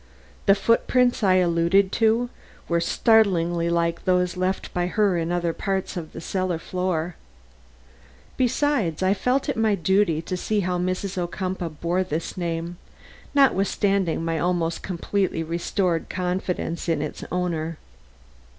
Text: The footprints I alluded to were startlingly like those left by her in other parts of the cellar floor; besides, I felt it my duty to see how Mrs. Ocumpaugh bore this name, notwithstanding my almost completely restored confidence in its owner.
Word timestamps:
The 0.47 0.55
footprints 0.55 1.21
I 1.21 1.35
alluded 1.35 1.91
to 1.91 2.31
were 2.67 2.81
startlingly 2.81 3.69
like 3.69 4.03
those 4.05 4.35
left 4.35 4.73
by 4.73 4.87
her 4.87 5.15
in 5.15 5.31
other 5.31 5.53
parts 5.53 5.95
of 5.95 6.11
the 6.11 6.19
cellar 6.19 6.57
floor; 6.57 7.17
besides, 8.35 9.03
I 9.03 9.13
felt 9.13 9.47
it 9.47 9.55
my 9.55 9.75
duty 9.75 10.19
to 10.23 10.35
see 10.35 10.61
how 10.61 10.79
Mrs. 10.79 11.19
Ocumpaugh 11.19 11.79
bore 11.81 12.03
this 12.03 12.35
name, 12.35 12.77
notwithstanding 13.35 14.25
my 14.25 14.39
almost 14.39 14.81
completely 14.81 15.43
restored 15.43 16.09
confidence 16.09 16.89
in 16.89 17.03
its 17.03 17.23
owner. 17.31 17.77